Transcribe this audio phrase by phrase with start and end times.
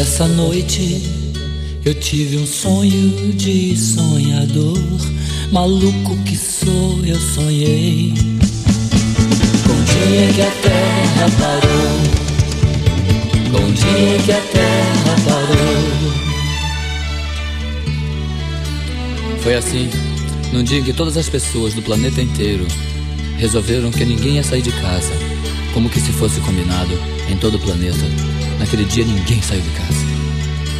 [0.00, 1.02] Essa noite
[1.84, 4.78] eu tive um sonho de sonhador,
[5.52, 8.14] maluco que sou, eu sonhei.
[9.66, 12.00] Com o dia que a terra parou,
[13.52, 15.76] com o dia que a terra parou.
[19.42, 19.90] Foi assim,
[20.50, 22.66] num dia em que todas as pessoas do planeta inteiro
[23.36, 25.12] resolveram que ninguém ia sair de casa,
[25.72, 26.98] como que se fosse combinado
[27.28, 28.04] em todo o planeta.
[28.58, 30.04] Naquele dia ninguém saiu de casa.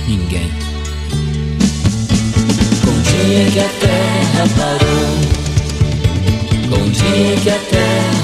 [0.07, 0.51] Ninguém.
[2.85, 5.19] Com o dia que a terra parou,
[6.71, 8.20] com o dia que a terra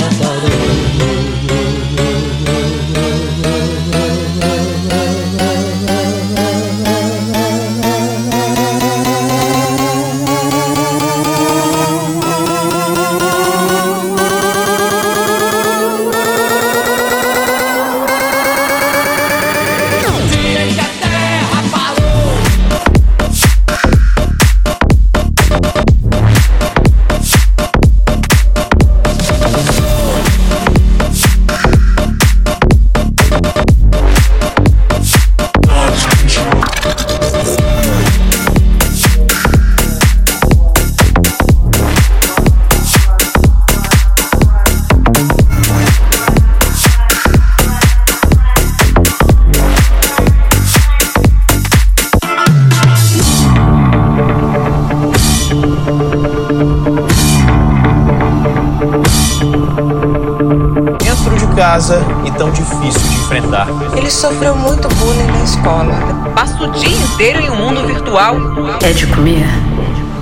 [61.57, 63.67] Casa e tão difícil de enfrentar.
[63.97, 65.95] Ele sofreu muito bullying na escola.
[66.35, 68.37] Passa o dia inteiro em um mundo virtual.
[68.83, 69.47] É de comer?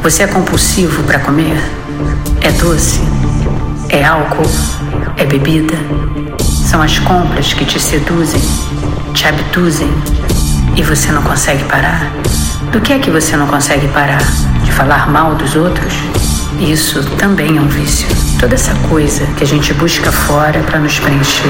[0.05, 1.61] Você é compulsivo para comer?
[2.41, 3.01] É doce?
[3.89, 4.49] É álcool?
[5.17, 5.75] É bebida?
[6.41, 8.41] São as compras que te seduzem,
[9.13, 9.91] te abduzem
[10.77, 12.13] e você não consegue parar?
[12.71, 14.23] Do que é que você não consegue parar?
[14.63, 15.95] De falar mal dos outros?
[16.61, 18.24] Isso também é um vício.
[18.45, 21.49] Toda essa coisa que a gente busca fora para nos preencher.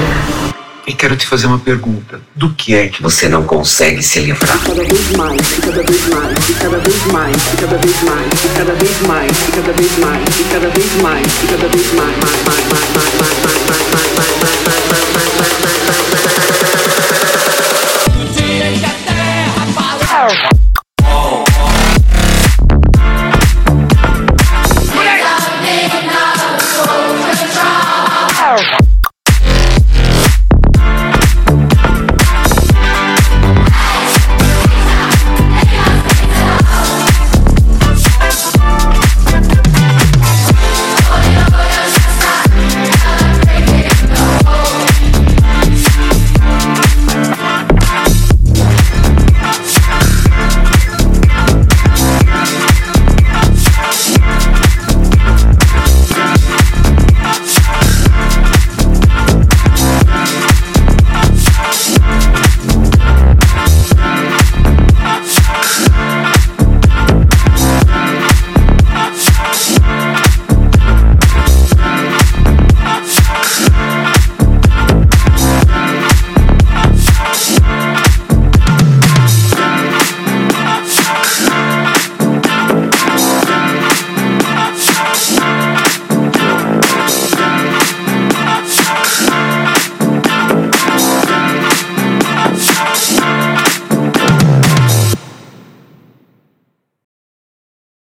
[0.87, 2.21] E quero te fazer uma pergunta.
[2.33, 4.57] Do que é que você não consegue se livrar?
[4.59, 8.41] cada vez mais, e cada vez mais, e cada vez mais, e cada vez mais,
[8.45, 11.93] e cada vez mais, e cada vez mais, e cada vez mais, e cada vez
[11.95, 13.14] mais, mais, mais, mais, mais, mais.